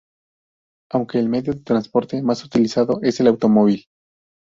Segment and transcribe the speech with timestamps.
[0.91, 3.85] Aunque el medio de transporte más utilizado es el automóvil.